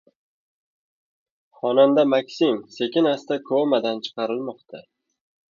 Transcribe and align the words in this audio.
Xonanda 1.57 2.05
MakSim 2.13 2.57
sekin-asta 2.79 3.39
komadan 3.51 4.03
chiqarilmoqda 4.09 4.85